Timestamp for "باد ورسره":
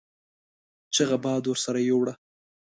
1.23-1.79